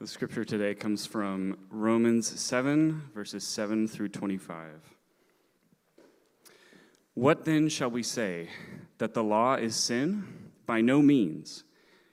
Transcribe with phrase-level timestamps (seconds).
[0.00, 4.80] The scripture today comes from Romans 7, verses 7 through 25.
[7.12, 8.48] What then shall we say?
[8.96, 10.24] That the law is sin?
[10.64, 11.64] By no means.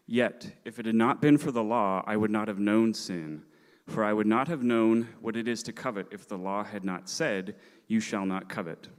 [0.06, 3.44] Yet, if it had not been for the law, I would not have known sin.
[3.88, 6.84] For I would not have known what it is to covet if the law had
[6.84, 7.56] not said,
[7.88, 8.90] You shall not covet.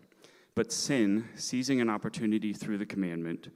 [0.54, 3.50] But sin, seizing an opportunity through the commandment,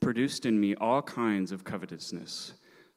[0.00, 2.54] produced in me all kinds of covetousness.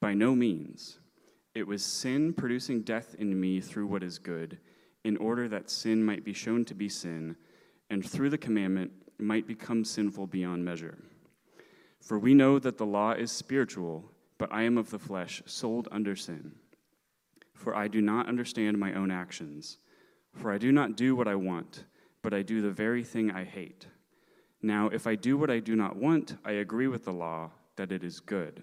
[0.00, 0.98] By no means.
[1.54, 4.58] It was sin producing death in me through what is good,
[5.04, 7.36] in order that sin might be shown to be sin,
[7.90, 10.98] and through the commandment might become sinful beyond measure.
[12.00, 15.88] For we know that the law is spiritual, but I am of the flesh, sold
[15.90, 16.52] under sin.
[17.54, 19.78] For I do not understand my own actions.
[20.32, 21.84] For I do not do what I want,
[22.22, 23.86] but I do the very thing I hate.
[24.62, 27.90] Now, if I do what I do not want, I agree with the law that
[27.90, 28.62] it is good.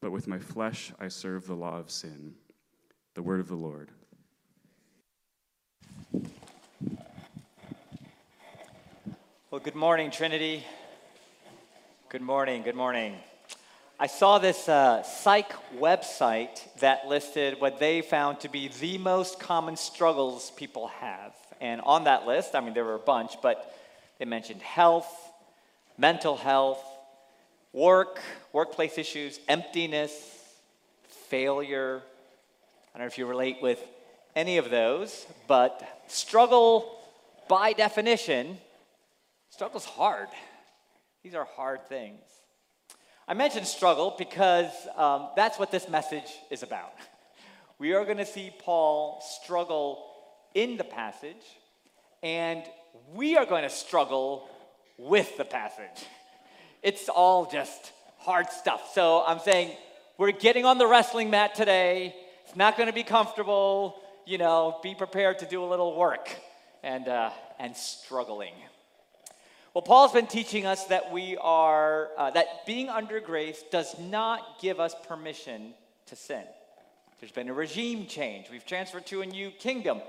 [0.00, 2.34] but with my flesh I serve the law of sin.
[3.14, 3.90] The word of the Lord.
[9.50, 10.64] Well, good morning, Trinity.
[12.10, 13.16] Good morning, good morning.
[14.00, 19.40] I saw this uh, psych website that listed what they found to be the most
[19.40, 21.34] common struggles people have.
[21.60, 23.76] And on that list, I mean, there were a bunch, but
[24.20, 25.12] they mentioned health,
[25.98, 26.80] mental health,
[27.72, 28.20] work,
[28.52, 30.12] workplace issues, emptiness,
[31.28, 32.02] failure.
[32.94, 33.82] I don't know if you relate with
[34.34, 36.98] any of those, but struggle
[37.48, 38.58] by definition,
[39.50, 40.28] struggle's hard.
[41.22, 42.20] These are hard things.
[43.26, 46.92] I mentioned struggle because um, that's what this message is about.
[47.80, 50.04] We are going to see Paul struggle
[50.52, 51.44] in the passage,
[52.24, 52.64] and
[53.14, 54.48] we are going to struggle
[54.98, 56.04] with the passage
[56.82, 58.92] it's all just hard stuff.
[58.94, 59.76] So I'm saying
[60.16, 62.14] we're getting on the wrestling mat today.
[62.46, 64.00] It's not going to be comfortable.
[64.26, 66.28] You know, be prepared to do a little work
[66.82, 68.54] and, uh, and struggling.
[69.74, 74.60] Well, Paul's been teaching us that we are, uh, that being under grace does not
[74.60, 75.72] give us permission
[76.06, 76.42] to sin.
[77.20, 78.48] There's been a regime change.
[78.50, 80.00] We've transferred to a new kingdom.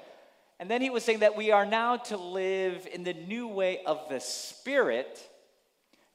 [0.59, 3.81] And then he was saying that we are now to live in the new way
[3.85, 5.29] of the Spirit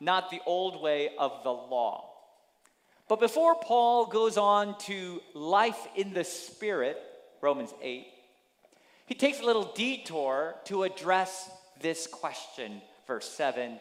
[0.04, 2.10] not the old way of the law.
[3.08, 6.98] But before Paul goes on to life in the Spirit,
[7.40, 8.06] Romans 8,
[9.06, 11.50] he takes a little detour to address
[11.80, 13.78] this question, verse 7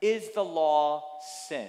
[0.00, 1.04] Is the law
[1.46, 1.68] sin?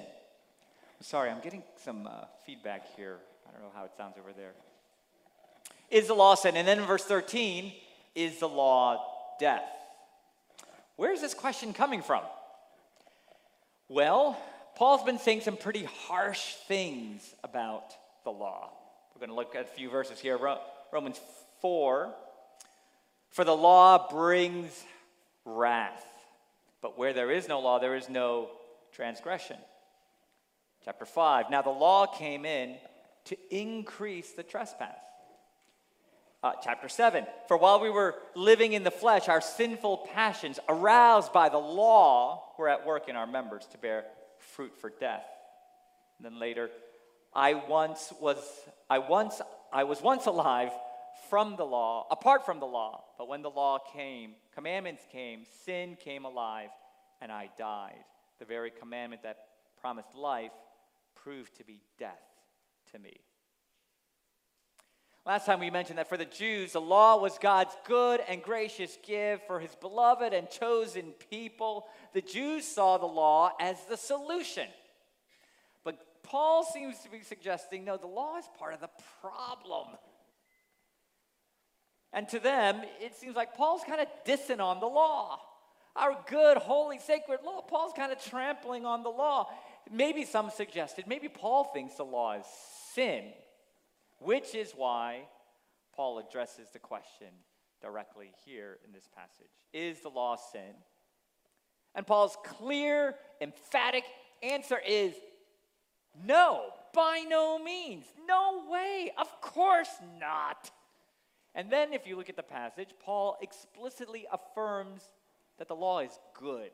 [1.02, 3.18] Sorry, I'm getting some uh, feedback here.
[3.48, 4.54] I don't know how it sounds over there.
[5.92, 6.56] Is the law sin?
[6.58, 7.72] And then in verse 13,
[8.16, 9.06] is the law
[9.40, 9.70] death?
[10.96, 12.24] Where is this question coming from?
[13.90, 14.42] Well,
[14.76, 17.94] Paul's been saying some pretty harsh things about
[18.24, 18.72] the law.
[19.14, 20.40] We're going to look at a few verses here.
[20.92, 21.20] Romans
[21.62, 22.14] 4
[23.32, 24.84] For the law brings
[25.46, 26.06] wrath,
[26.82, 28.50] but where there is no law, there is no
[28.94, 29.58] transgression.
[30.86, 32.76] Chapter 5 Now the law came in
[33.26, 34.98] to increase the trespass.
[36.42, 41.34] Uh, chapter 7 For while we were living in the flesh, our sinful passions, aroused
[41.34, 44.06] by the law, were at work in our members to bear
[44.38, 45.26] fruit for death.
[46.18, 46.70] And then later,
[47.34, 48.38] I once was
[48.90, 49.42] I once
[49.72, 50.72] I was once alive
[51.30, 53.04] from the law, apart from the law.
[53.18, 56.70] But when the law came, commandments came, sin came alive,
[57.22, 58.04] and I died.
[58.40, 59.38] The very commandment that
[59.80, 60.52] promised life
[61.16, 62.22] proved to be death
[62.92, 63.20] to me.
[65.26, 68.98] Last time we mentioned that for the Jews, the law was God's good and gracious
[69.06, 71.86] gift for his beloved and chosen people.
[72.14, 74.68] The Jews saw the law as the solution.
[75.86, 78.90] But Paul seems to be suggesting no, the law is part of the
[79.22, 79.88] problem.
[82.12, 85.40] And to them, it seems like Paul's kind of dissing on the law.
[85.96, 87.62] Our good, holy, sacred law.
[87.62, 89.48] Paul's kind of trampling on the law.
[89.90, 92.46] Maybe some suggested, maybe Paul thinks the law is
[92.94, 93.32] sin,
[94.24, 95.28] which is why
[95.96, 97.28] Paul addresses the question
[97.82, 100.76] directly here in this passage Is the law sin?
[101.96, 104.04] And Paul's clear, emphatic
[104.42, 105.14] answer is
[106.26, 108.06] no, by no means.
[108.28, 109.12] No way.
[109.18, 109.90] Of course
[110.20, 110.72] not.
[111.56, 115.04] And then, if you look at the passage, Paul explicitly affirms
[115.60, 116.72] that the law is good.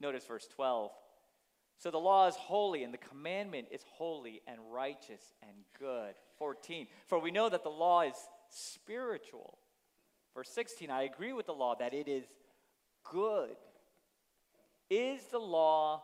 [0.00, 0.90] Notice verse 12.
[1.80, 6.14] So the law is holy, and the commandment is holy and righteous and good.
[6.38, 6.86] 14.
[7.06, 8.14] For we know that the law is
[8.50, 9.56] spiritual.
[10.34, 10.90] Verse 16.
[10.90, 12.24] I agree with the law that it is
[13.10, 13.56] good.
[14.90, 16.02] Is the law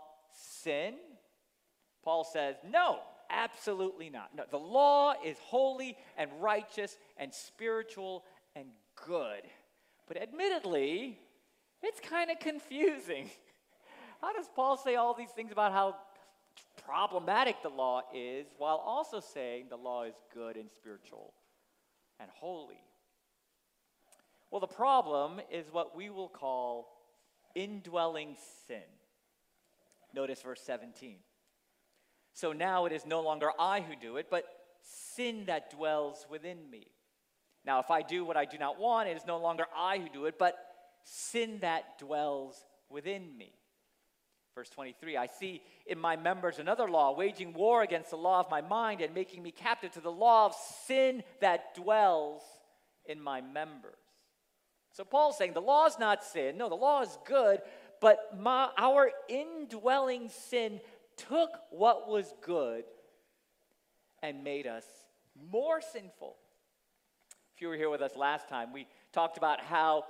[0.62, 0.94] sin?
[2.02, 4.34] Paul says, no, absolutely not.
[4.34, 8.24] No, the law is holy and righteous and spiritual
[8.54, 8.68] and
[9.06, 9.42] good.
[10.08, 11.18] But admittedly,
[11.82, 13.30] it's kind of confusing.
[14.20, 15.96] How does Paul say all these things about how
[16.84, 21.32] problematic the law is while also saying the law is good and spiritual
[22.20, 22.80] and holy?
[24.50, 26.88] Well, the problem is what we will call
[27.54, 28.36] indwelling
[28.66, 28.82] sin.
[30.14, 31.16] Notice verse 17.
[32.32, 34.44] So now it is no longer I who do it, but
[34.82, 36.86] sin that dwells within me.
[37.64, 40.08] Now, if I do what I do not want, it is no longer I who
[40.08, 40.56] do it, but
[41.04, 43.52] sin that dwells within me.
[44.56, 48.50] Verse 23 I see in my members another law, waging war against the law of
[48.50, 50.54] my mind and making me captive to the law of
[50.86, 52.40] sin that dwells
[53.04, 53.92] in my members.
[54.92, 56.56] So Paul's saying the law is not sin.
[56.56, 57.60] No, the law is good,
[58.00, 60.80] but my, our indwelling sin
[61.18, 62.84] took what was good
[64.22, 64.86] and made us
[65.50, 66.34] more sinful.
[67.54, 70.04] If you were here with us last time, we talked about how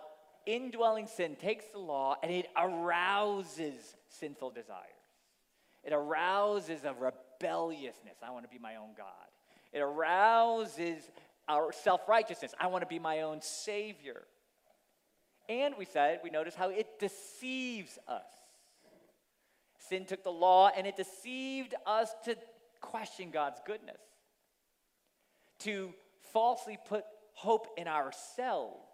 [0.47, 3.75] indwelling sin takes the law and it arouses
[4.09, 4.81] sinful desires.
[5.85, 8.17] It arouses a rebelliousness.
[8.23, 9.07] I want to be my own God.
[9.73, 11.03] It arouses
[11.49, 12.55] our self righteousness.
[12.59, 14.23] I want to be my own Savior.
[15.49, 18.25] And we said, we notice how it deceives us.
[19.89, 22.37] Sin took the law and it deceived us to
[22.81, 24.01] question God's goodness,
[25.61, 25.93] to
[26.33, 27.05] falsely put
[27.35, 28.86] hope in ourselves.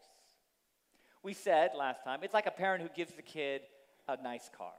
[1.22, 3.62] We said last time, it's like a parent who gives the kid
[4.08, 4.72] a nice car,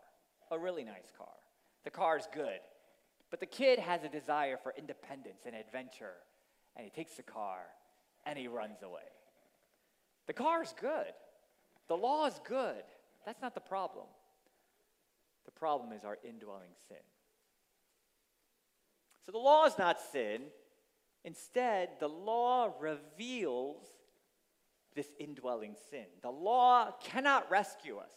[0.51, 1.27] a really nice car.
[1.83, 2.59] The car is good,
[3.31, 6.15] but the kid has a desire for independence and adventure,
[6.75, 7.59] and he takes the car
[8.25, 9.01] and he runs away.
[10.27, 11.13] The car is good,
[11.87, 12.83] the law is good.
[13.25, 14.05] That's not the problem.
[15.45, 16.97] The problem is our indwelling sin.
[19.25, 20.41] So the law is not sin.
[21.23, 23.77] Instead, the law reveals
[24.95, 26.05] this indwelling sin.
[26.21, 28.11] The law cannot rescue us.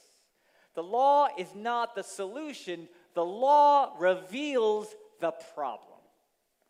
[0.75, 2.89] The law is not the solution.
[3.15, 5.99] The law reveals the problem.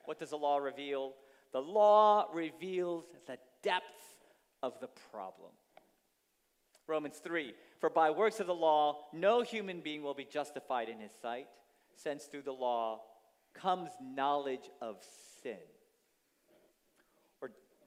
[0.04, 1.14] What does the law reveal?
[1.52, 3.84] The law reveals the depth
[4.62, 5.50] of the problem.
[6.86, 11.00] Romans 3 For by works of the law, no human being will be justified in
[11.00, 11.48] his sight,
[11.96, 13.00] since through the law
[13.54, 14.98] comes knowledge of
[15.42, 15.56] sin.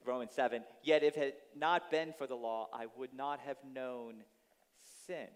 [0.04, 3.56] Romans 7 Yet if it had not been for the law, I would not have
[3.74, 4.24] known
[5.06, 5.28] sin.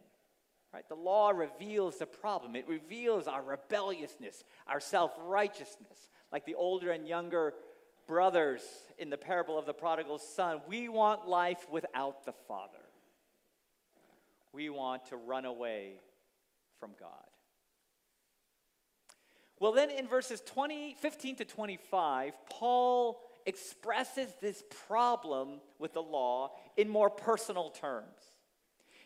[0.73, 0.89] Right?
[0.89, 2.57] The law reveals the problem.
[2.57, 6.09] It reveals our rebelliousness, our self righteousness.
[6.33, 7.55] Like the older and younger
[8.09, 8.63] brothers
[8.99, 12.79] in the parable of the prodigal son, we want life without the Father
[14.55, 15.95] we want to run away
[16.79, 17.11] from God.
[19.59, 26.53] Well, then in verses 20, 15 to 25, Paul expresses this problem with the law
[26.77, 28.21] in more personal terms.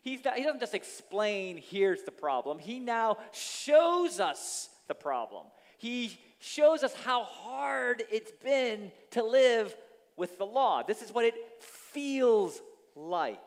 [0.02, 2.58] He's not, he doesn't just explain, here's the problem.
[2.58, 5.46] He now shows us the problem.
[5.76, 9.76] He shows us how hard it's been to live
[10.16, 10.82] with the law.
[10.82, 12.60] This is what it feels
[12.94, 13.38] like.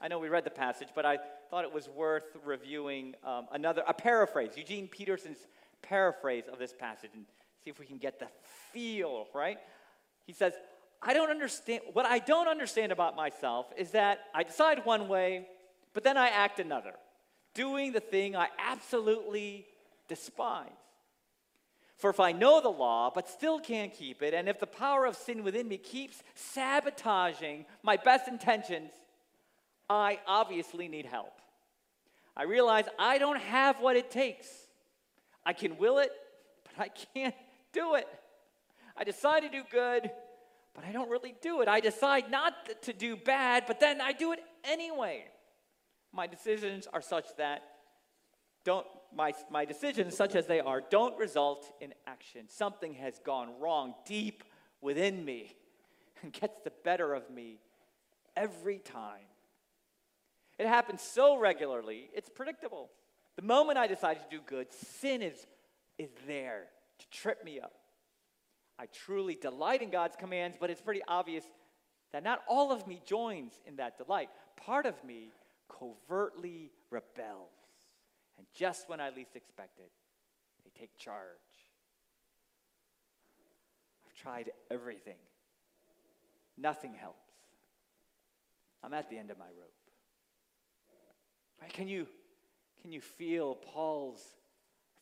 [0.00, 1.18] I know we read the passage, but I
[1.50, 5.38] thought it was worth reviewing um, another, a paraphrase, Eugene Peterson's
[5.82, 7.24] paraphrase of this passage, and
[7.68, 8.28] see if we can get the
[8.72, 9.58] feel, right?
[10.26, 10.54] He says,
[11.02, 11.82] I don't understand.
[11.92, 15.46] What I don't understand about myself is that I decide one way,
[15.92, 16.94] but then I act another,
[17.54, 19.66] doing the thing I absolutely
[20.08, 20.68] despise.
[21.96, 25.04] For if I know the law, but still can't keep it, and if the power
[25.04, 28.92] of sin within me keeps sabotaging my best intentions,
[29.90, 31.32] I obviously need help.
[32.36, 34.46] I realize I don't have what it takes.
[35.44, 36.12] I can will it,
[36.64, 37.34] but I can't
[37.72, 38.06] do it.
[38.96, 40.10] I decide to do good,
[40.74, 41.68] but I don't really do it.
[41.68, 45.24] I decide not to do bad, but then I do it anyway.
[46.12, 47.62] My decisions are such that
[48.64, 52.42] don't my, my decisions, such as they are, don't result in action.
[52.48, 54.44] Something has gone wrong deep
[54.80, 55.56] within me
[56.22, 57.60] and gets the better of me
[58.36, 59.24] every time.
[60.58, 62.90] It happens so regularly, it's predictable.
[63.36, 65.46] The moment I decide to do good, sin is,
[65.98, 66.64] is there
[66.98, 67.74] to trip me up.
[68.78, 71.44] I truly delight in God's commands, but it's pretty obvious
[72.12, 74.30] that not all of me joins in that delight.
[74.56, 75.32] Part of me
[75.68, 77.50] covertly rebels.
[78.38, 79.90] And just when I least expect it,
[80.64, 81.16] they take charge.
[84.06, 85.18] I've tried everything,
[86.56, 87.18] nothing helps.
[88.82, 89.72] I'm at the end of my rope.
[91.60, 91.72] Right?
[91.72, 92.06] Can you,
[92.80, 94.22] can you feel Paul's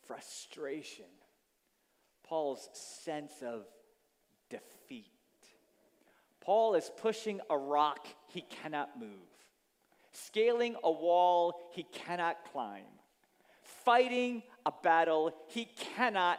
[0.06, 1.04] frustration,
[2.28, 3.64] Paul's sense of
[4.50, 5.06] defeat?
[6.40, 9.08] Paul is pushing a rock he cannot move,
[10.12, 12.84] scaling a wall he cannot climb,
[13.62, 16.38] fighting a battle he cannot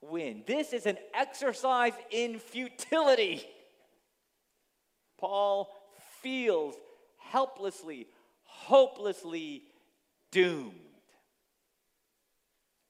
[0.00, 0.44] win.
[0.46, 3.44] This is an exercise in futility.
[5.18, 5.68] Paul
[6.20, 6.76] feels
[7.16, 8.06] helplessly
[8.68, 9.62] hopelessly
[10.30, 10.74] doomed.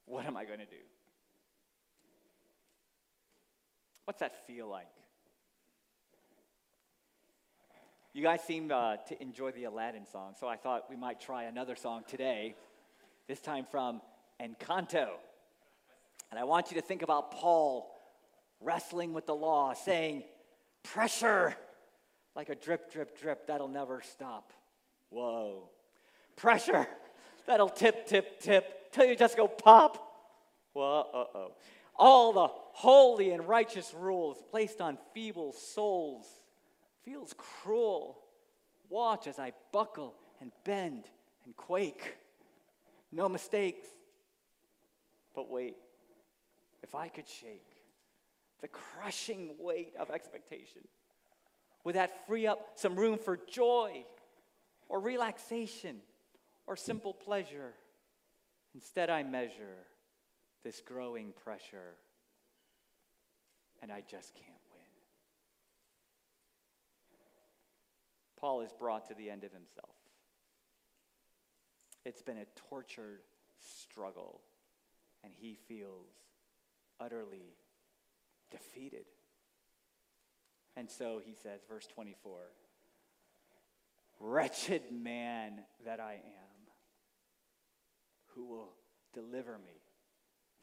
[0.06, 0.87] What am I going to do?
[4.08, 4.88] What's that feel like?
[8.14, 11.42] You guys seem uh, to enjoy the Aladdin song, so I thought we might try
[11.44, 12.54] another song today,
[13.26, 14.00] this time from
[14.42, 15.08] Encanto.
[16.30, 17.94] And I want you to think about Paul
[18.62, 20.22] wrestling with the law, saying,
[20.84, 21.54] Pressure,
[22.34, 24.54] like a drip, drip, drip, that'll never stop.
[25.10, 25.68] Whoa.
[26.34, 26.86] Pressure.
[27.46, 30.02] That'll tip, tip, tip till you just go pop.
[30.72, 31.52] Whoa, uh oh.
[31.98, 36.26] All the holy and righteous rules placed on feeble souls
[37.04, 38.18] feels cruel.
[38.88, 41.04] Watch as I buckle and bend
[41.44, 42.16] and quake.
[43.10, 43.86] No mistakes.
[45.34, 45.76] But wait,
[46.82, 47.66] if I could shake
[48.60, 50.82] the crushing weight of expectation,
[51.84, 54.04] would that free up some room for joy?
[54.88, 55.96] or relaxation
[56.66, 57.74] or simple pleasure.
[58.74, 59.76] Instead, I measure
[60.64, 61.96] this growing pressure,
[63.82, 64.82] and I just can't win.
[68.38, 69.94] Paul is brought to the end of himself.
[72.04, 73.20] It's been a tortured
[73.58, 74.40] struggle,
[75.24, 76.08] and he feels
[77.00, 77.56] utterly
[78.50, 79.04] defeated.
[80.76, 82.38] And so he says, verse 24.
[84.20, 86.72] Wretched man that I am,
[88.34, 88.72] who will
[89.12, 89.80] deliver me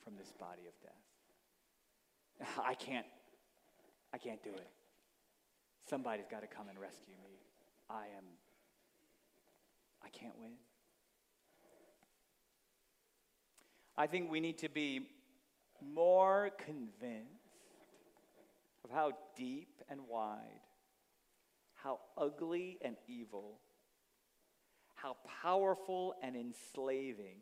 [0.05, 2.55] from this body of death?
[2.65, 3.05] I can't,
[4.13, 4.69] I can't do it.
[5.89, 7.41] Somebody's got to come and rescue me.
[7.89, 8.23] I am,
[10.01, 10.51] I can't win.
[13.97, 15.07] I think we need to be
[15.81, 17.29] more convinced
[18.85, 20.61] of how deep and wide
[21.85, 23.59] how ugly and evil,
[24.95, 27.37] how powerful and enslaving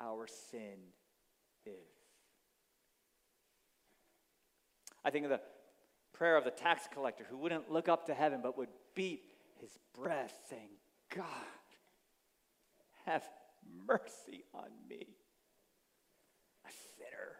[0.00, 0.78] our sin
[1.66, 1.96] is.
[5.04, 5.40] I think of the
[6.12, 9.22] prayer of the tax collector who wouldn't look up to heaven but would beat
[9.60, 10.68] his breast, saying,
[11.14, 11.24] God,
[13.04, 13.22] have
[13.86, 15.06] mercy on me,
[16.64, 17.36] a sinner.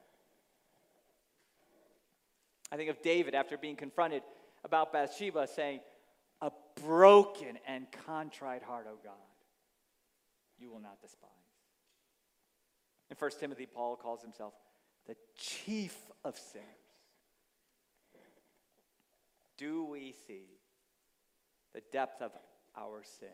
[2.71, 4.23] I think of David after being confronted
[4.65, 5.81] about Bathsheba, saying,
[6.41, 6.51] A
[6.85, 9.15] broken and contrite heart, O God,
[10.59, 11.31] you will not despise.
[13.11, 14.55] In 1 Timothy, Paul calls himself
[15.07, 16.67] the chief of sinners.
[19.57, 20.45] Do we see
[21.73, 22.33] the depth of
[22.77, 23.29] our sin?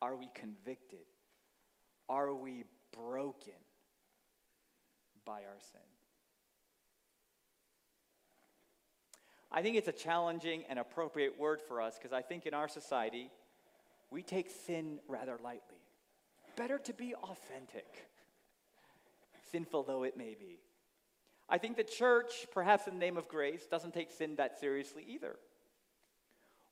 [0.00, 1.04] Are we convicted?
[2.08, 3.52] Are we broken
[5.26, 5.80] by our sin?
[9.50, 12.68] I think it's a challenging and appropriate word for us because I think in our
[12.68, 13.30] society,
[14.10, 15.78] we take sin rather lightly.
[16.58, 18.08] Better to be authentic,
[19.52, 20.58] sinful though it may be.
[21.48, 25.04] I think the church, perhaps in the name of grace, doesn't take sin that seriously
[25.06, 25.36] either.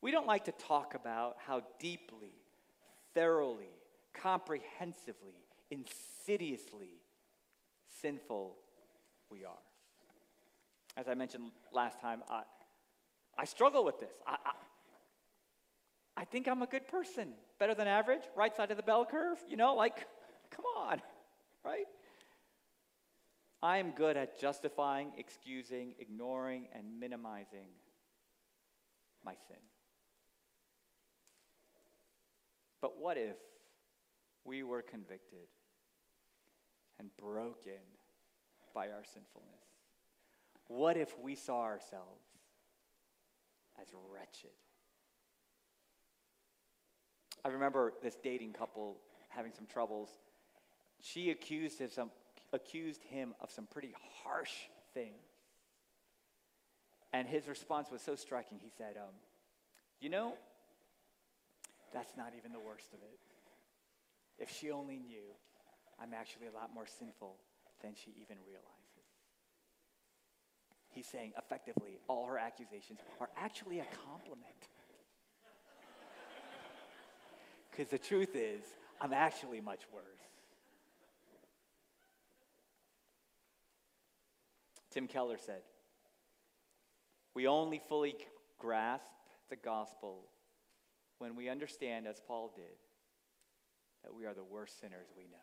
[0.02, 2.32] We don't like to talk about how deeply,
[3.14, 3.70] thoroughly,
[4.12, 7.00] comprehensively, insidiously
[8.02, 8.56] sinful
[9.30, 9.54] we are.
[10.96, 12.42] As I mentioned last time, I,
[13.38, 14.14] I struggle with this.
[14.26, 14.36] I,
[16.16, 19.38] I, think I'm a good person, better than average, right side of the bell curve.
[19.48, 19.96] You know, like,
[20.50, 21.00] come on,
[21.64, 21.86] right?
[23.62, 27.68] I am good at justifying, excusing, ignoring, and minimizing
[29.24, 29.56] my sin.
[32.80, 33.36] But what if
[34.44, 35.48] we were convicted
[36.98, 37.82] and broken
[38.74, 39.66] by our sinfulness?
[40.68, 42.24] What if we saw ourselves
[43.80, 44.50] as wretched?
[47.44, 48.96] I remember this dating couple
[49.28, 50.08] having some troubles.
[51.00, 52.10] She accused him, some,
[52.52, 54.52] accused him of some pretty harsh
[54.94, 55.22] things.
[57.12, 58.58] And his response was so striking.
[58.60, 59.14] He said, um,
[60.00, 60.34] You know,
[61.92, 63.18] that's not even the worst of it.
[64.38, 65.32] If she only knew,
[66.00, 67.36] I'm actually a lot more sinful
[67.82, 68.76] than she even realizes.
[70.90, 74.68] He's saying, effectively, all her accusations are actually a compliment.
[77.76, 78.62] Because the truth is,
[79.02, 80.02] I'm actually much worse.
[84.90, 85.60] Tim Keller said,
[87.34, 88.14] We only fully
[88.58, 89.04] grasp
[89.50, 90.22] the gospel
[91.18, 92.64] when we understand, as Paul did,
[94.04, 95.36] that we are the worst sinners we know.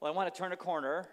[0.00, 1.06] Well, I want to turn a corner,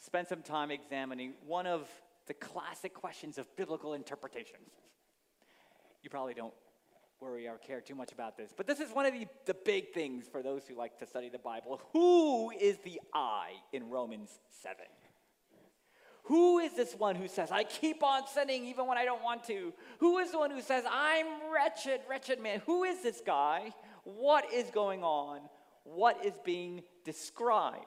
[0.00, 1.86] spend some time examining one of
[2.32, 4.56] the classic questions of biblical interpretation.
[6.02, 6.54] You probably don't
[7.20, 9.92] worry or care too much about this, but this is one of the, the big
[9.92, 11.80] things for those who like to study the Bible.
[11.92, 14.30] Who is the I in Romans
[14.62, 14.78] 7?
[16.24, 19.44] Who is this one who says, I keep on sinning even when I don't want
[19.44, 19.74] to?
[19.98, 22.62] Who is the one who says, I'm wretched, wretched man?
[22.64, 23.74] Who is this guy?
[24.04, 25.40] What is going on?
[25.84, 27.84] What is being described?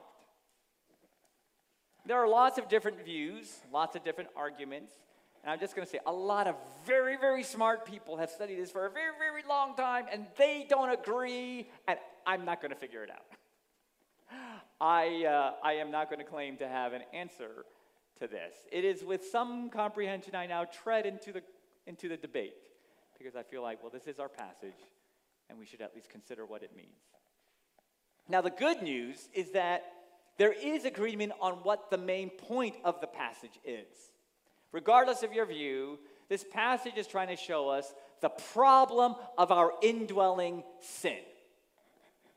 [2.06, 4.92] There are lots of different views, lots of different arguments.
[5.42, 6.54] And I'm just going to say, a lot of
[6.86, 10.66] very, very smart people have studied this for a very, very long time, and they
[10.68, 13.26] don't agree, and I'm not going to figure it out.
[14.80, 17.64] I, uh, I am not going to claim to have an answer
[18.20, 18.54] to this.
[18.72, 21.42] It is with some comprehension I now tread into the,
[21.86, 22.54] into the debate,
[23.18, 24.78] because I feel like, well, this is our passage,
[25.48, 26.98] and we should at least consider what it means.
[28.28, 29.84] Now, the good news is that
[30.38, 33.86] there is agreement on what the main point of the passage is.
[34.72, 39.72] Regardless of your view, this passage is trying to show us the problem of our
[39.82, 41.18] indwelling sin.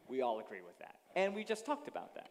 [0.08, 0.96] We all agree with that.
[1.16, 2.30] And we just talked about that.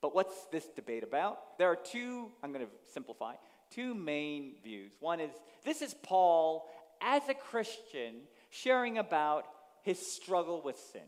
[0.00, 1.58] But what's this debate about?
[1.58, 3.34] There are two, I'm going to simplify,
[3.70, 4.92] two main views.
[4.98, 5.30] One is
[5.64, 6.68] this is Paul
[7.00, 8.14] as a Christian
[8.50, 9.44] sharing about
[9.82, 11.02] his struggle with sin.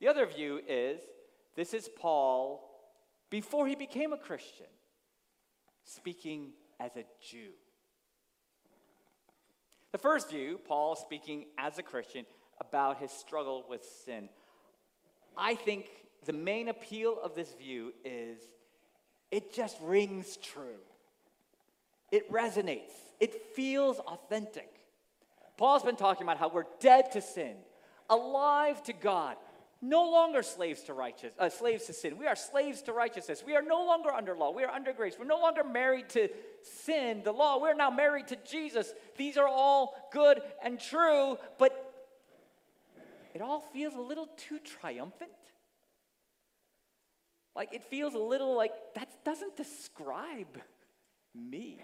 [0.00, 1.00] The other view is
[1.56, 2.70] this is Paul
[3.30, 4.66] before he became a Christian,
[5.84, 7.50] speaking as a Jew.
[9.92, 12.26] The first view, Paul speaking as a Christian
[12.60, 14.28] about his struggle with sin.
[15.36, 15.86] I think
[16.24, 18.38] the main appeal of this view is
[19.30, 20.80] it just rings true.
[22.10, 22.92] It resonates.
[23.20, 24.68] It feels authentic.
[25.56, 27.56] Paul's been talking about how we're dead to sin,
[28.10, 29.36] alive to God,
[29.84, 32.16] no longer slaves to righteous, uh, slaves to sin.
[32.18, 33.42] We are slaves to righteousness.
[33.46, 34.50] We are no longer under law.
[34.50, 35.16] We are under grace.
[35.18, 36.28] We're no longer married to
[36.62, 37.60] sin, the law.
[37.60, 38.92] We're now married to Jesus.
[39.16, 41.92] These are all good and true, but
[43.34, 45.30] it all feels a little too triumphant.
[47.54, 50.60] Like it feels a little like that doesn't describe
[51.34, 51.78] me.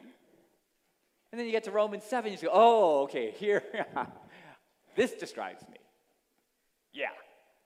[1.33, 3.63] And then you get to Romans 7, you say, oh, okay, here,
[4.97, 5.80] this describes me.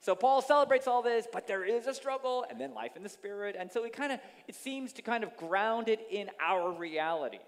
[0.04, 3.08] So Paul celebrates all this, but there is a struggle and then life in the
[3.08, 3.56] spirit.
[3.58, 7.38] And so he kind of it seems to kind of ground it in our reality.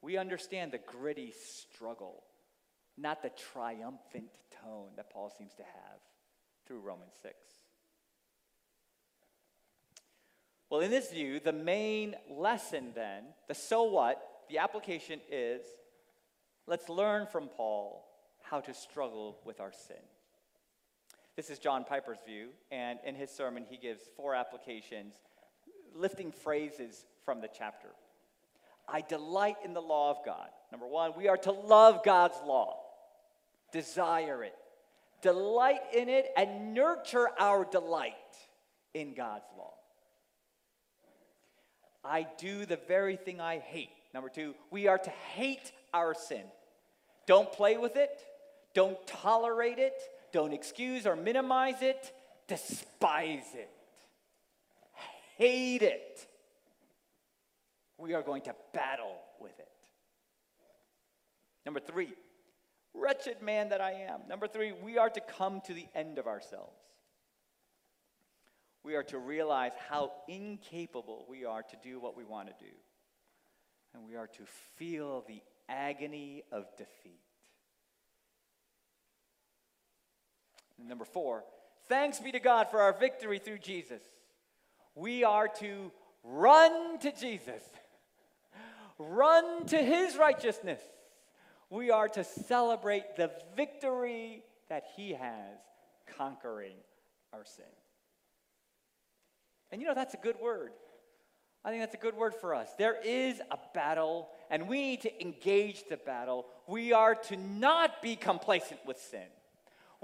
[0.00, 2.22] We understand the gritty struggle,
[2.96, 4.30] not the triumphant
[4.62, 6.00] tone that Paul seems to have
[6.66, 7.34] through Romans 6.
[10.70, 15.60] Well, in this view, the main lesson then, the so what, the application is
[16.66, 18.03] let's learn from Paul
[18.44, 19.96] how to struggle with our sin.
[21.34, 25.14] This is John Piper's view, and in his sermon, he gives four applications,
[25.94, 27.88] lifting phrases from the chapter.
[28.86, 30.48] I delight in the law of God.
[30.70, 32.78] Number one, we are to love God's law,
[33.72, 34.54] desire it,
[35.22, 38.12] delight in it, and nurture our delight
[38.92, 39.72] in God's law.
[42.04, 43.88] I do the very thing I hate.
[44.12, 46.42] Number two, we are to hate our sin.
[47.26, 48.22] Don't play with it,
[48.74, 50.00] don't tolerate it,
[50.32, 52.12] don't excuse or minimize it,
[52.48, 53.70] despise it,
[55.36, 56.26] hate it.
[57.96, 59.68] We are going to battle with it.
[61.64, 62.12] Number three,
[62.92, 64.20] wretched man that I am.
[64.28, 66.76] Number three, we are to come to the end of ourselves.
[68.82, 72.70] We are to realize how incapable we are to do what we want to do.
[73.94, 74.42] And we are to
[74.76, 77.23] feel the agony of defeat.
[80.78, 81.44] And number four,
[81.88, 84.02] thanks be to God for our victory through Jesus.
[84.94, 85.90] We are to
[86.22, 87.62] run to Jesus,
[88.98, 90.80] run to his righteousness.
[91.70, 95.58] We are to celebrate the victory that he has
[96.16, 96.76] conquering
[97.32, 97.64] our sin.
[99.72, 100.70] And you know, that's a good word.
[101.64, 102.68] I think that's a good word for us.
[102.78, 106.46] There is a battle, and we need to engage the battle.
[106.68, 109.26] We are to not be complacent with sin.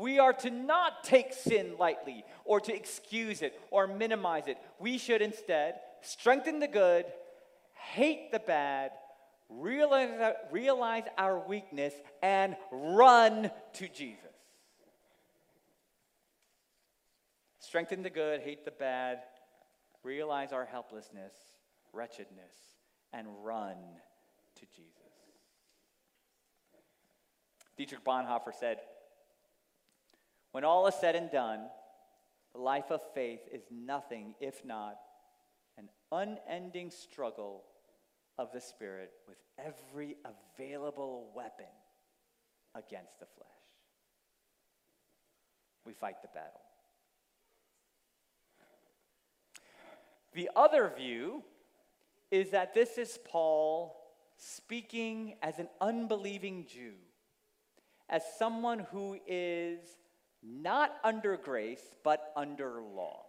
[0.01, 4.57] We are to not take sin lightly or to excuse it or minimize it.
[4.79, 7.05] We should instead strengthen the good,
[7.75, 8.93] hate the bad,
[9.51, 14.25] realize, realize our weakness, and run to Jesus.
[17.59, 19.19] Strengthen the good, hate the bad,
[20.03, 21.35] realize our helplessness,
[21.93, 22.57] wretchedness,
[23.13, 23.77] and run
[24.55, 24.95] to Jesus.
[27.77, 28.79] Dietrich Bonhoeffer said,
[30.53, 31.61] When all is said and done,
[32.53, 34.97] the life of faith is nothing if not
[35.79, 37.65] an unending struggle
[38.39, 41.67] of the Spirit with every available weapon
[42.75, 43.49] against the flesh.
[45.87, 46.61] We fight the battle.
[50.33, 51.43] The other view
[52.31, 53.97] is that this is Paul
[54.37, 56.95] speaking as an unbelieving Jew,
[58.09, 59.81] as someone who is
[60.43, 63.25] not under grace, but under law.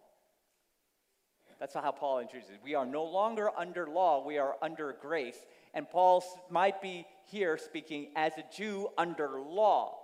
[1.60, 2.60] That's how Paul introduces it.
[2.64, 5.38] We are no longer under law, we are under grace.
[5.76, 10.00] And Paul might be here speaking as a Jew under law.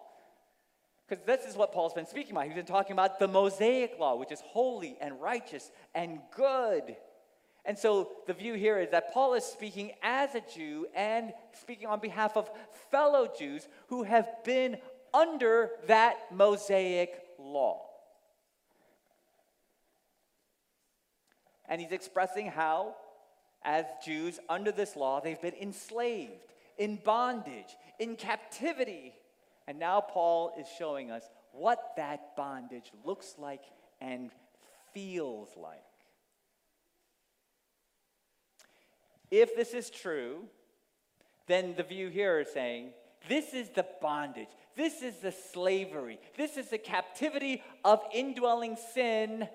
[1.08, 2.46] Because this is what Paul's been speaking about.
[2.46, 6.96] He's been talking about the Mosaic law, which is holy and righteous and good.
[7.65, 11.88] And so the view here is that Paul is speaking as a Jew and speaking
[11.88, 12.52] on behalf of
[12.91, 14.78] fellow Jews who have been
[15.13, 17.84] under that Mosaic law.
[21.70, 22.96] And he's expressing how,
[23.63, 29.13] as Jews under this law, they've been enslaved, in bondage, in captivity
[29.67, 33.63] and now Paul is showing us what that bondage looks like
[34.00, 34.32] and
[34.93, 35.82] feels like.
[39.30, 40.46] If this is true,
[41.48, 42.91] then the view here is saying
[43.28, 49.48] this is the bondage, this is the slavery, this is the captivity of indwelling sin,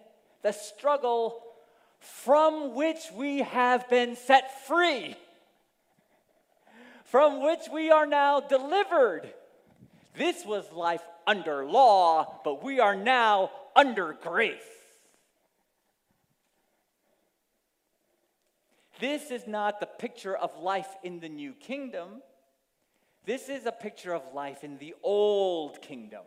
[0.43, 1.43] the struggle
[1.99, 5.15] from which we have been set free,
[7.05, 9.33] from which we are now delivered
[10.15, 14.61] this was life under law, but we are now under grace.
[19.01, 22.23] This is not the picture of life in the new kingdom.
[23.25, 26.23] This is a picture of life in the old kingdom.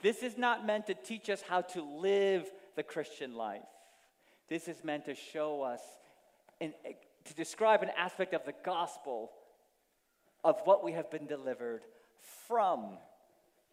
[0.00, 3.62] This is not meant to teach us how to live the Christian life.
[4.48, 5.80] This is meant to show us
[6.60, 6.72] and
[7.24, 9.30] to describe an aspect of the gospel
[10.44, 11.82] of what we have been delivered
[12.46, 12.96] from,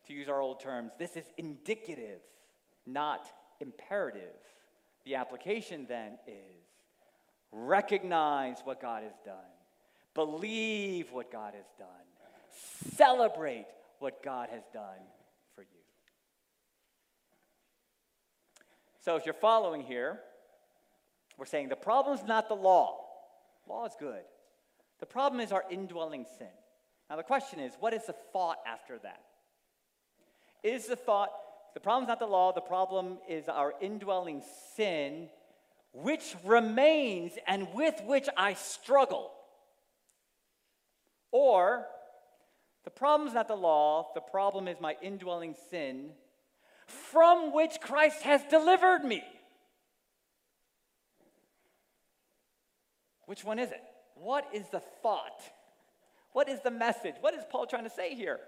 [0.07, 0.91] to use our old terms.
[0.99, 2.19] This is indicative,
[2.85, 3.27] not
[3.59, 4.35] imperative.
[5.05, 6.65] The application then is
[7.51, 9.35] recognize what God has done,
[10.15, 13.67] believe what God has done, celebrate
[13.99, 15.03] what God has done
[15.53, 15.67] for you.
[19.01, 20.19] So, if you're following here,
[21.37, 22.97] we're saying the problem is not the law.
[23.67, 24.23] Law is good.
[24.99, 26.47] The problem is our indwelling sin.
[27.09, 29.21] Now, the question is what is the thought after that?
[30.63, 31.31] Is the thought,
[31.73, 34.41] the problem is not the law, the problem is our indwelling
[34.75, 35.27] sin,
[35.93, 39.31] which remains and with which I struggle?
[41.37, 41.85] Or,
[42.85, 46.11] the problem is not the law, the problem is my indwelling sin,
[46.87, 49.21] from which Christ has delivered me.
[53.25, 53.81] Which one is it?
[54.15, 55.41] what is the thought?
[56.31, 57.15] What is the message?
[57.19, 58.39] What is Paul trying to say here?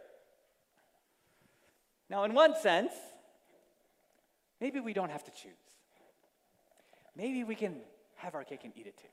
[2.09, 2.93] Now, in one sense,
[4.61, 5.51] maybe we don't have to choose.
[7.17, 7.81] Maybe we can
[8.15, 9.09] have our cake and eat it too.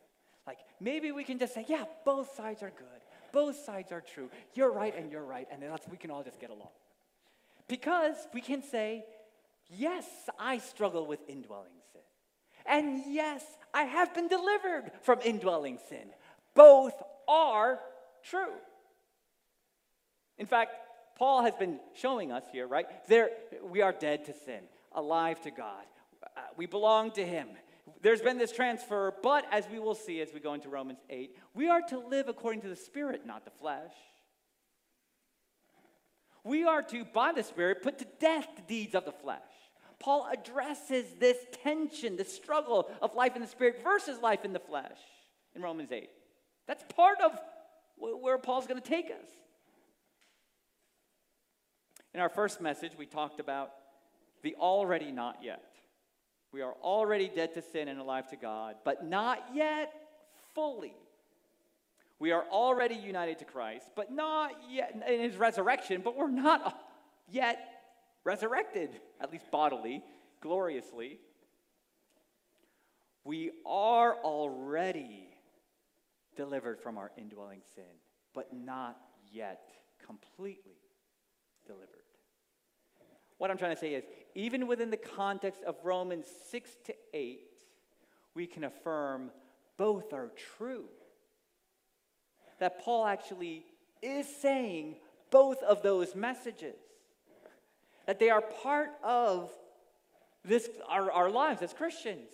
[0.46, 3.02] Like, maybe we can just say, yeah, both sides are good.
[3.34, 4.30] Both sides are true.
[4.54, 6.70] You're right and you're right, and then we can all just get along.
[7.66, 9.04] Because we can say,
[9.68, 10.06] yes,
[10.38, 12.02] I struggle with indwelling sin.
[12.64, 13.44] And yes,
[13.74, 16.10] I have been delivered from indwelling sin.
[16.54, 16.94] Both
[17.26, 17.80] are
[18.22, 18.54] true.
[20.38, 20.70] In fact,
[21.18, 22.86] Paul has been showing us here, right?
[23.08, 23.30] There,
[23.64, 24.60] we are dead to sin,
[24.92, 25.84] alive to God.
[26.22, 27.48] Uh, we belong to Him.
[28.04, 31.34] There's been this transfer, but as we will see as we go into Romans 8,
[31.54, 33.94] we are to live according to the Spirit, not the flesh.
[36.44, 39.40] We are to, by the Spirit, put to death the deeds of the flesh.
[40.00, 44.60] Paul addresses this tension, the struggle of life in the Spirit versus life in the
[44.60, 44.98] flesh
[45.54, 46.10] in Romans 8.
[46.66, 47.32] That's part of
[47.96, 49.30] where Paul's going to take us.
[52.12, 53.70] In our first message, we talked about
[54.42, 55.73] the already not yet.
[56.54, 59.92] We are already dead to sin and alive to God, but not yet
[60.54, 60.94] fully.
[62.20, 66.80] We are already united to Christ, but not yet in his resurrection, but we're not
[67.28, 67.58] yet
[68.22, 70.04] resurrected, at least bodily,
[70.40, 71.18] gloriously.
[73.24, 75.30] We are already
[76.36, 77.98] delivered from our indwelling sin,
[78.32, 78.96] but not
[79.32, 79.72] yet
[80.06, 80.78] completely
[81.66, 82.03] delivered.
[83.44, 84.04] What I'm trying to say is,
[84.34, 87.40] even within the context of Romans 6 to 8,
[88.32, 89.30] we can affirm
[89.76, 90.84] both are true.
[92.58, 93.66] That Paul actually
[94.00, 94.96] is saying
[95.30, 96.76] both of those messages.
[98.06, 99.50] That they are part of
[100.42, 102.30] this, our, our lives as Christians.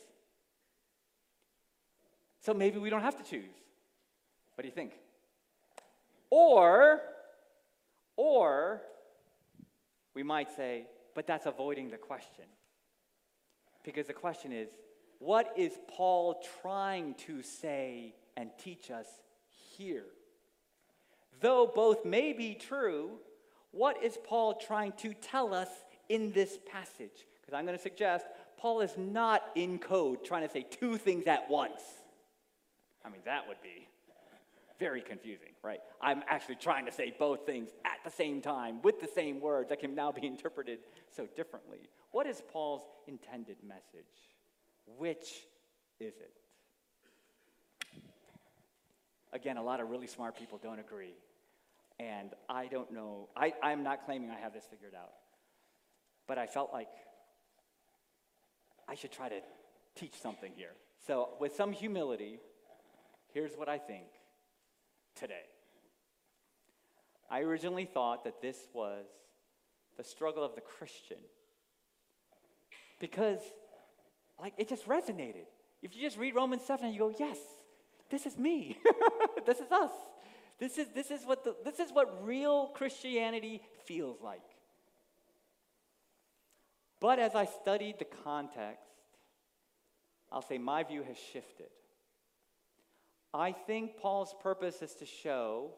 [2.39, 3.51] So maybe we don't have to choose.
[4.55, 4.93] What do you think?
[6.31, 7.01] Or,
[8.15, 8.83] or
[10.15, 12.45] we might say, but that's avoiding the question.
[13.85, 14.69] Because the question is,
[15.19, 19.07] what is Paul trying to say and teach us
[19.77, 20.07] here?
[21.41, 23.13] Though both may be true,
[23.71, 25.69] what is Paul trying to tell us
[26.09, 27.27] in this passage?
[27.41, 28.27] Because I'm going to suggest
[28.59, 31.81] Paul is not in code trying to say two things at once.
[33.05, 33.89] I mean, that would be
[34.81, 35.79] very confusing, right?
[36.01, 39.69] I'm actually trying to say both things at the same time with the same words
[39.69, 40.81] that can now be interpreted
[41.15, 41.91] so differently.
[42.11, 44.11] What is Paul's intended message?
[44.99, 45.29] Which
[46.01, 46.33] is it?
[49.33, 51.15] Again, a lot of really smart people don't agree.
[52.01, 55.13] And I don't know, I, I'm not claiming I have this figured out.
[56.27, 56.89] But I felt like
[58.89, 59.41] I should try to
[59.95, 60.73] teach something here.
[61.07, 62.39] So, with some humility,
[63.33, 64.07] here's what I think
[65.21, 65.45] today.
[67.31, 69.07] I originally thought that this was
[69.97, 71.19] the struggle of the Christian
[72.99, 73.39] because,
[74.41, 75.47] like, it just resonated.
[75.83, 77.39] If you just read Romans 7 and you go, yes,
[78.11, 78.79] this is me,
[79.47, 79.93] this is us.
[80.59, 84.43] This is, this, is what the, this is what real Christianity feels like.
[87.01, 88.85] But as I studied the context,
[90.31, 91.69] I'll say my view has shifted.
[93.33, 95.71] I think Paul's purpose is to show,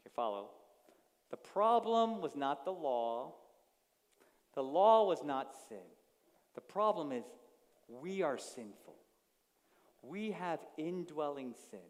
[0.00, 0.50] okay, follow,
[1.30, 3.34] the problem was not the law,
[4.54, 5.78] the law was not sin.
[6.54, 7.24] The problem is
[7.88, 8.94] we are sinful.
[10.02, 11.80] We have indwelling sin.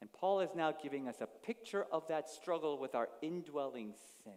[0.00, 4.32] And Paul is now giving us a picture of that struggle with our indwelling sin.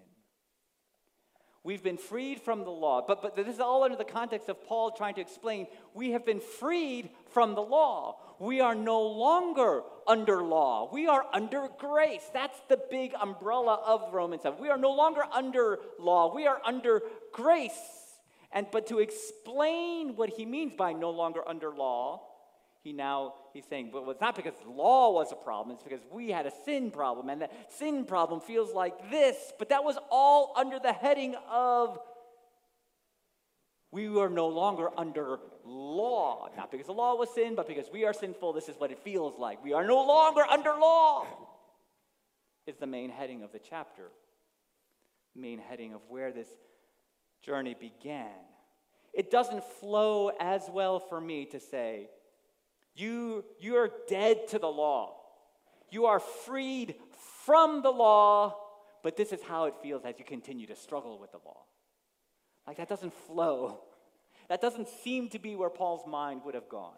[1.66, 3.06] We've been freed from the law.
[3.08, 6.26] But, but this is all under the context of Paul trying to explain we have
[6.26, 8.18] been freed from the law.
[8.38, 10.90] We are no longer under law.
[10.92, 12.30] We are under grace.
[12.34, 14.60] That's the big umbrella of Romans 7.
[14.60, 16.36] We are no longer under law.
[16.36, 17.72] We are under grace.
[18.52, 22.24] And but to explain what he means by no longer under law,
[22.84, 26.30] he now he's saying, well, it's not because law was a problem, it's because we
[26.30, 30.54] had a sin problem, and the sin problem feels like this, but that was all
[30.56, 32.00] under the heading of
[33.92, 36.50] we are no longer under law.
[36.58, 38.98] Not because the law was sin, but because we are sinful, this is what it
[38.98, 39.64] feels like.
[39.64, 41.28] We are no longer under law,
[42.66, 44.10] is the main heading of the chapter,
[45.36, 46.48] main heading of where this
[47.44, 48.32] journey began.
[49.14, 52.10] It doesn't flow as well for me to say,
[52.96, 55.16] you, you are dead to the law.
[55.90, 56.96] You are freed
[57.46, 58.58] from the law,
[59.04, 61.62] but this is how it feels as you continue to struggle with the law.
[62.68, 63.80] Like that doesn't flow.
[64.50, 66.92] That doesn't seem to be where Paul's mind would have gone.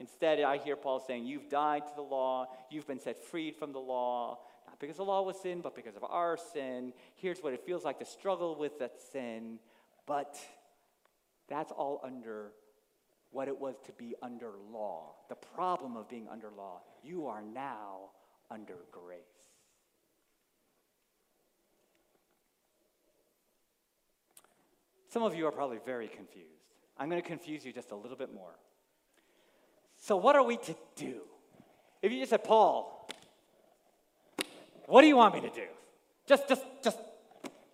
[0.00, 3.72] Instead, I hear Paul saying, You've died to the law, you've been set freed from
[3.72, 6.92] the law, not because the law was sin, but because of our sin.
[7.14, 9.60] Here's what it feels like to struggle with that sin,
[10.06, 10.36] but
[11.48, 12.52] that's all under
[13.34, 15.16] what it was to be under law.
[15.28, 16.82] The problem of being under law.
[17.02, 18.10] You are now
[18.48, 19.18] under grace.
[25.08, 26.48] Some of you are probably very confused.
[26.96, 28.54] I'm going to confuse you just a little bit more.
[29.96, 31.22] So, what are we to do?
[32.02, 33.08] If you just said, Paul,
[34.86, 35.66] what do you want me to do?
[36.26, 36.98] Just, just, just,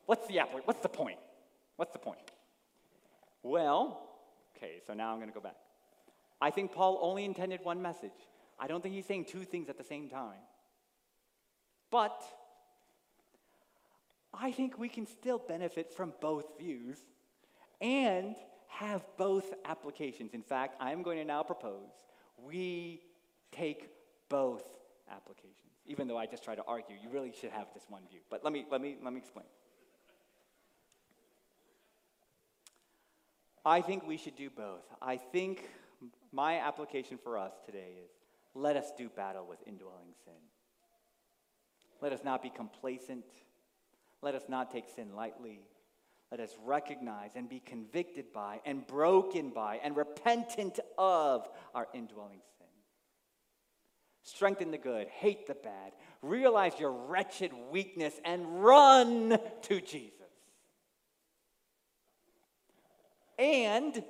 [0.06, 0.60] what's the apple?
[0.64, 1.18] What's the point?
[1.76, 2.18] What's the point?
[3.42, 4.09] Well,
[4.60, 5.56] okay, so now I'm going to go back.
[6.40, 8.10] I think Paul only intended one message.
[8.58, 10.38] I don't think he's saying two things at the same time.
[11.90, 12.22] But
[14.32, 16.98] I think we can still benefit from both views
[17.80, 18.36] and
[18.68, 20.34] have both applications.
[20.34, 21.90] In fact, I'm going to now propose
[22.44, 23.02] we
[23.52, 23.90] take
[24.28, 24.62] both
[25.10, 25.56] applications.
[25.86, 28.20] Even though I just try to argue, you really should have just one view.
[28.30, 29.46] But let me, let me, let me explain.
[33.64, 34.84] I think we should do both.
[35.02, 35.68] I think
[36.32, 38.10] my application for us today is
[38.54, 40.32] let us do battle with indwelling sin.
[42.00, 43.26] Let us not be complacent.
[44.22, 45.60] Let us not take sin lightly.
[46.30, 52.40] Let us recognize and be convicted by and broken by and repentant of our indwelling
[52.58, 52.66] sin.
[54.22, 55.92] Strengthen the good, hate the bad,
[56.22, 60.19] realize your wretched weakness, and run to Jesus.
[63.40, 64.04] And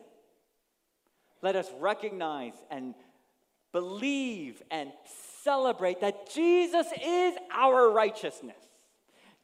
[1.40, 2.94] let us recognize and
[3.72, 4.90] believe and
[5.44, 8.56] celebrate that Jesus is our righteousness.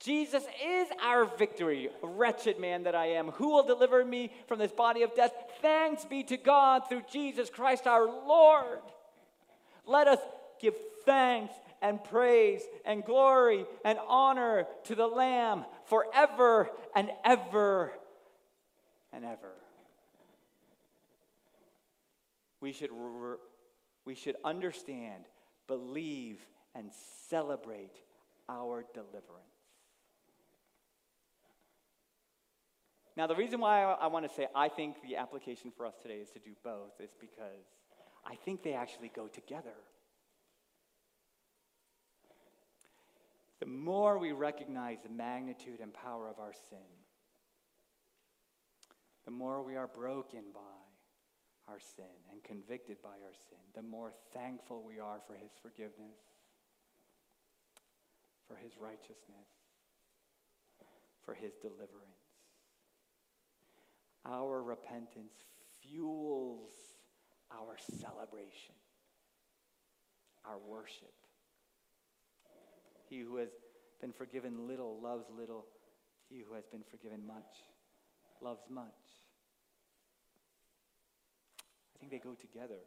[0.00, 1.88] Jesus is our victory.
[2.02, 5.32] Wretched man that I am, who will deliver me from this body of death?
[5.62, 8.80] Thanks be to God through Jesus Christ our Lord.
[9.86, 10.18] Let us
[10.60, 17.92] give thanks and praise and glory and honor to the Lamb forever and ever
[19.12, 19.52] and ever.
[22.60, 22.90] We should,
[24.04, 25.24] we should understand,
[25.66, 26.40] believe,
[26.74, 26.90] and
[27.28, 27.96] celebrate
[28.48, 29.46] our deliverance.
[33.16, 35.94] Now, the reason why I, I want to say I think the application for us
[36.02, 37.64] today is to do both is because
[38.26, 39.74] I think they actually go together.
[43.60, 46.78] The more we recognize the magnitude and power of our sin,
[49.24, 50.60] the more we are broken by
[51.68, 56.18] our sin and convicted by our sin, the more thankful we are for his forgiveness,
[58.46, 59.50] for his righteousness,
[61.24, 62.26] for his deliverance
[64.28, 65.34] our repentance
[65.80, 66.70] fuels
[67.52, 68.74] our celebration,
[70.44, 71.14] our worship.
[73.08, 73.50] He who has
[74.00, 75.66] been forgiven little loves little.
[76.28, 77.62] He who has been forgiven much
[78.42, 78.84] loves much.
[81.94, 82.80] I think they go together.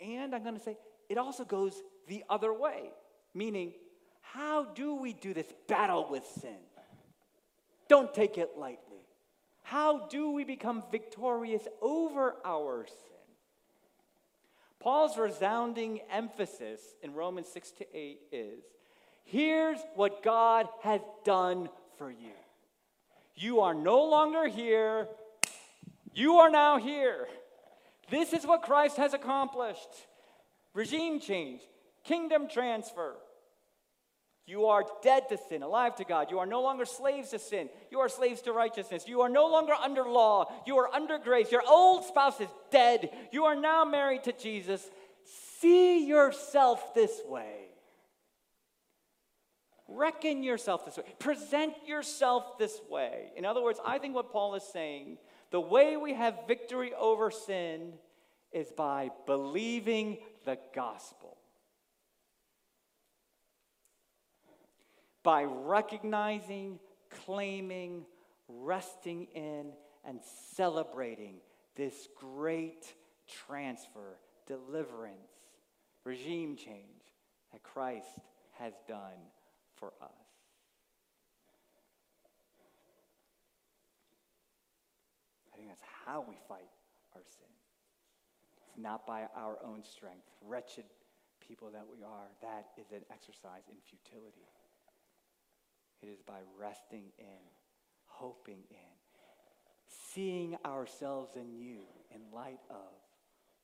[0.00, 0.76] And I'm going to say
[1.08, 2.90] it also goes the other way,
[3.34, 3.72] meaning,
[4.20, 6.56] how do we do this battle with sin?
[7.88, 9.00] Don't take it lightly.
[9.62, 12.96] How do we become victorious over our sin?
[14.80, 18.64] Paul's resounding emphasis in Romans 6 to 8 is
[19.24, 22.32] here's what God has done for you.
[23.36, 25.08] You are no longer here,
[26.12, 27.28] you are now here.
[28.12, 29.88] This is what Christ has accomplished
[30.72, 31.62] regime change,
[32.04, 33.16] kingdom transfer,
[34.46, 36.30] you are dead to sin, alive to God.
[36.30, 37.68] You are no longer slaves to sin.
[37.90, 39.06] You are slaves to righteousness.
[39.06, 40.52] You are no longer under law.
[40.66, 41.52] You are under grace.
[41.52, 43.10] Your old spouse is dead.
[43.30, 44.84] You are now married to Jesus.
[45.60, 47.68] See yourself this way.
[49.86, 51.04] Reckon yourself this way.
[51.18, 53.30] Present yourself this way.
[53.36, 55.18] In other words, I think what Paul is saying
[55.52, 57.92] the way we have victory over sin
[58.50, 61.36] is by believing the gospel.
[65.22, 66.78] by recognizing,
[67.24, 68.04] claiming,
[68.48, 69.72] resting in,
[70.04, 70.20] and
[70.54, 71.36] celebrating
[71.76, 72.92] this great
[73.46, 75.16] transfer, deliverance,
[76.04, 77.14] regime change
[77.52, 78.08] that Christ
[78.58, 79.30] has done
[79.76, 80.10] for us.
[85.52, 86.70] I think that's how we fight
[87.14, 87.48] our sin.
[88.56, 90.26] It's not by our own strength.
[90.40, 90.84] Wretched
[91.46, 94.46] people that we are, that is an exercise in futility.
[96.02, 97.42] It is by resting in,
[98.06, 98.92] hoping in,
[100.12, 101.80] seeing ourselves in you
[102.10, 102.92] in light of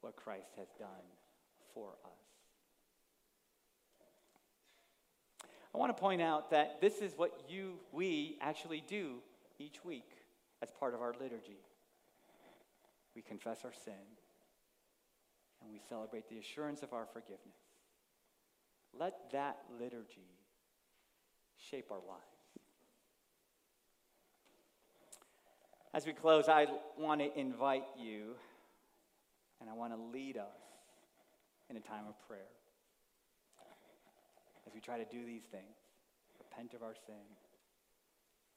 [0.01, 0.89] what Christ has done
[1.74, 2.28] for us.
[5.74, 9.16] I want to point out that this is what you, we actually do
[9.59, 10.11] each week
[10.62, 11.59] as part of our liturgy.
[13.18, 13.94] We confess our sin
[15.60, 17.58] and we celebrate the assurance of our forgiveness.
[18.96, 20.38] Let that liturgy
[21.56, 22.22] shape our lives.
[25.92, 28.36] As we close, I want to invite you
[29.60, 30.60] and I want to lead us
[31.68, 32.52] in a time of prayer.
[34.64, 35.74] As we try to do these things,
[36.38, 37.16] repent of our sin,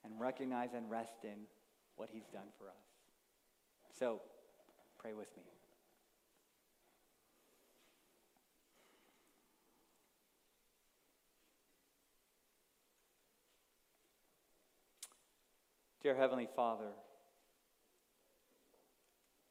[0.05, 1.47] and recognize and rest in
[1.95, 2.85] what He's done for us.
[3.97, 4.21] So,
[5.01, 5.43] pray with me.
[16.03, 16.91] Dear Heavenly Father,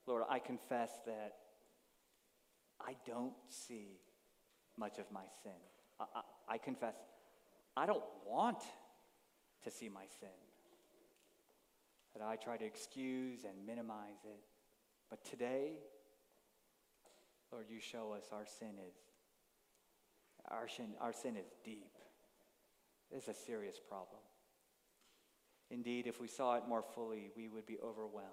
[0.07, 1.37] Lord, I confess that
[2.81, 4.01] I don't see
[4.77, 5.53] much of my sin.
[5.99, 6.95] I, I, I, confess
[7.77, 8.63] I don't want
[9.65, 10.29] to see my sin.
[12.17, 14.50] That I try to excuse and minimize it.
[15.11, 15.73] But today,
[17.53, 18.95] Lord, you show us our sin is
[20.49, 21.99] our sin, our sin is deep.
[23.11, 24.21] It's a serious problem.
[25.71, 28.29] Indeed, if we saw it more fully, we would be overwhelmed.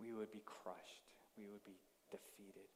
[0.00, 1.02] We would be crushed.
[1.36, 1.76] We would be
[2.10, 2.68] defeated.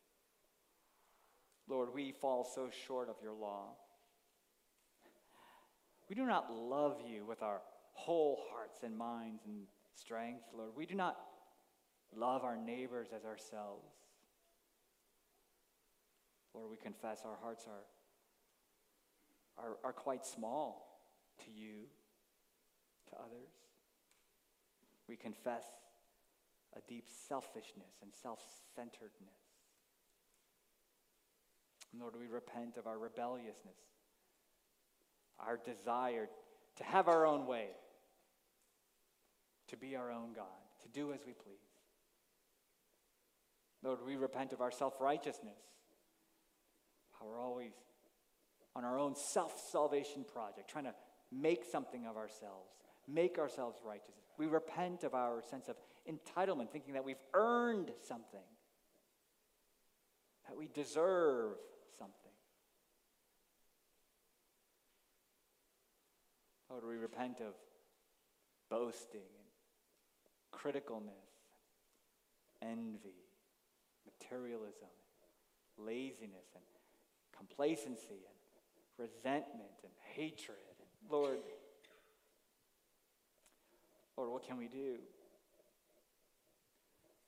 [1.69, 3.69] Lord, we fall so short of your law.
[6.09, 7.61] We do not love you with our
[7.93, 10.71] whole hearts and minds and strength, Lord.
[10.77, 11.17] We do not
[12.17, 13.89] love our neighbors as ourselves.
[16.55, 21.01] Lord, we confess our hearts are, are, are quite small
[21.45, 21.87] to you
[23.09, 23.51] to others.
[25.09, 25.65] We confess
[26.77, 28.41] a deep selfishness and self
[28.75, 29.35] centeredness.
[31.99, 33.79] Lord, we repent of our rebelliousness,
[35.41, 36.29] our desire
[36.77, 37.69] to have our own way,
[39.69, 40.47] to be our own God,
[40.83, 41.70] to do as we please.
[43.83, 45.59] Lord, we repent of our self righteousness,
[47.19, 47.73] how we're always
[48.77, 50.95] on our own self salvation project, trying to
[51.33, 52.81] make something of ourselves
[53.13, 54.15] make ourselves righteous.
[54.39, 55.77] We repent of our sense of
[56.09, 58.41] entitlement, thinking that we've earned something,
[60.49, 61.57] that we deserve
[61.99, 62.15] something.
[66.71, 67.55] Lord, we repent of
[68.71, 71.11] boasting and criticalness,
[72.63, 73.30] envy,
[74.05, 74.89] materialism,
[75.79, 76.65] laziness, and
[77.37, 78.39] complacency, and
[78.99, 80.59] resentment, and hatred.
[80.79, 81.39] And Lord,
[84.17, 84.97] Lord, what can we do?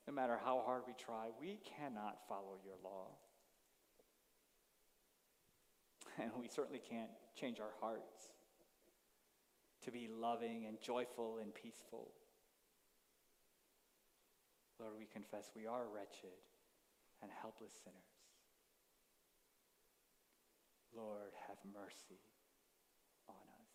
[0.06, 3.08] No matter how hard we try, we cannot follow your law.
[6.20, 8.28] And we certainly can't change our hearts
[9.84, 12.10] to be loving and joyful and peaceful.
[14.78, 16.36] Lord, we confess we are wretched
[17.22, 18.02] and helpless sinners.
[20.94, 22.20] Lord, have mercy.
[23.28, 23.70] On us.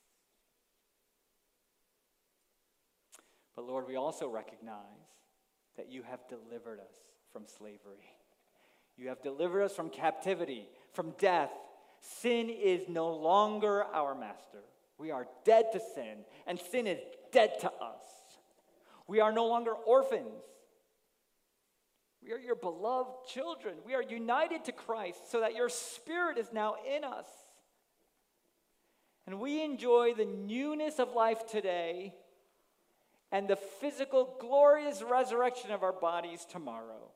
[3.56, 4.76] But Lord, we also recognize
[5.78, 6.94] that you have delivered us
[7.32, 8.06] from slavery.
[8.98, 11.52] You have delivered us from captivity, from death.
[12.02, 14.64] Sin is no longer our master.
[14.98, 17.00] We are dead to sin, and sin is
[17.32, 18.06] dead to us.
[19.08, 20.44] We are no longer orphans.
[22.24, 23.76] We are your beloved children.
[23.86, 27.26] We are united to Christ so that your spirit is now in us.
[29.26, 32.14] And we enjoy the newness of life today
[33.32, 37.12] and the physical, glorious resurrection of our bodies tomorrow.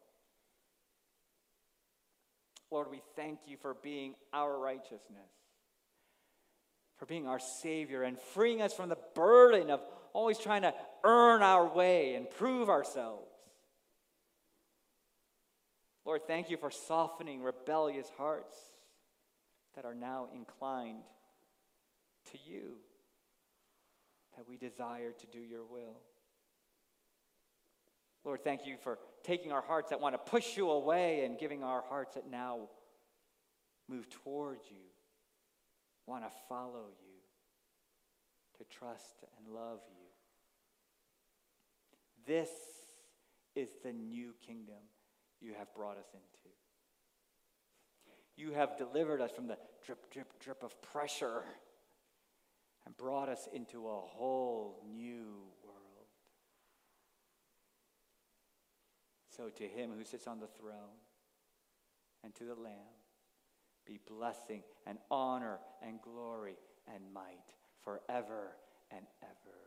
[2.70, 5.32] Lord, we thank you for being our righteousness,
[6.98, 9.82] for being our Savior, and freeing us from the burden of
[10.14, 10.74] always trying to
[11.04, 13.31] earn our way and prove ourselves.
[16.06, 18.56] Lord, thank you for softening rebellious hearts
[19.76, 21.04] that are now inclined
[22.32, 22.78] to you
[24.36, 26.00] that we desire to do your will.
[28.24, 31.64] Lord, thank you for taking our hearts that want to push you away and giving
[31.64, 32.70] our hearts that now
[33.90, 34.78] move towards you,
[36.08, 40.08] want to follow you, to trust and love you.
[42.26, 42.50] This
[43.56, 44.78] is the new kingdom
[45.42, 46.56] you have brought us into.
[48.38, 51.44] You have delivered us from the drip, drip, drip of pressure
[52.86, 55.82] and brought us into a whole new world.
[59.42, 61.00] so to him who sits on the throne
[62.24, 62.94] and to the Lamb
[63.88, 66.58] be blessing and honor and glory
[66.94, 68.52] and might forever
[68.92, 69.61] and ever.